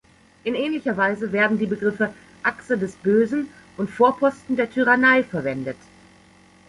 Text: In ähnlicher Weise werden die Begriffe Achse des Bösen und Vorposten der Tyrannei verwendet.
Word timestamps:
In 0.43 0.55
ähnlicher 0.55 0.97
Weise 0.97 1.31
werden 1.31 1.59
die 1.59 1.67
Begriffe 1.67 2.11
Achse 2.41 2.75
des 2.75 2.95
Bösen 2.95 3.49
und 3.77 3.91
Vorposten 3.91 4.55
der 4.55 4.67
Tyrannei 4.71 5.21
verwendet. 5.21 5.77